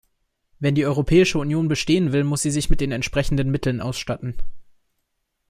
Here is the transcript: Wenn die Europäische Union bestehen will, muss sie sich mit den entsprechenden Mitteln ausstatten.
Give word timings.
Wenn 0.59 0.73
die 0.73 0.87
Europäische 0.87 1.37
Union 1.37 1.67
bestehen 1.67 2.11
will, 2.11 2.23
muss 2.23 2.41
sie 2.41 2.49
sich 2.49 2.71
mit 2.71 2.81
den 2.81 2.91
entsprechenden 2.91 3.51
Mitteln 3.51 3.79
ausstatten. 3.81 4.33